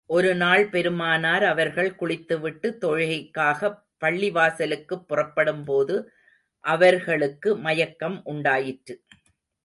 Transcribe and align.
ஒரு 0.09 0.35
நாள், 0.35 0.69
பெருமானார் 0.69 1.43
அவர்கள் 1.43 1.95
குளித்து 1.95 2.39
விட்டு, 2.39 2.77
தொழுகைக்காகப் 2.81 3.77
பள்ளிவாசலுக்குப் 4.05 5.07
புறப்படும் 5.07 5.63
போது, 5.63 6.11
அவர்களுக்கு 6.59 7.57
மயக்கம் 7.57 8.21
உண்டாயிற்று. 8.23 9.01